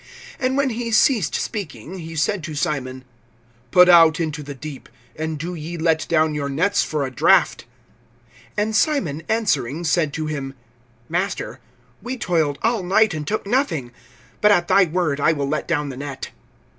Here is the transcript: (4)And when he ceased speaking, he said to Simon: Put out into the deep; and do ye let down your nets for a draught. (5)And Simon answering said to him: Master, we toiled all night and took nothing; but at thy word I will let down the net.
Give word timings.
(4)And 0.41 0.55
when 0.57 0.71
he 0.71 0.89
ceased 0.89 1.35
speaking, 1.35 1.99
he 1.99 2.15
said 2.15 2.43
to 2.45 2.55
Simon: 2.55 3.03
Put 3.69 3.87
out 3.87 4.19
into 4.19 4.41
the 4.41 4.55
deep; 4.55 4.89
and 5.15 5.37
do 5.37 5.53
ye 5.53 5.77
let 5.77 6.07
down 6.07 6.33
your 6.33 6.49
nets 6.49 6.81
for 6.83 7.05
a 7.05 7.11
draught. 7.11 7.65
(5)And 8.57 8.73
Simon 8.73 9.21
answering 9.29 9.83
said 9.83 10.11
to 10.13 10.25
him: 10.25 10.55
Master, 11.07 11.59
we 12.01 12.17
toiled 12.17 12.57
all 12.63 12.81
night 12.81 13.13
and 13.13 13.27
took 13.27 13.45
nothing; 13.45 13.91
but 14.41 14.49
at 14.51 14.67
thy 14.67 14.85
word 14.85 15.19
I 15.19 15.33
will 15.33 15.47
let 15.47 15.67
down 15.67 15.89
the 15.89 15.97
net. 15.97 16.31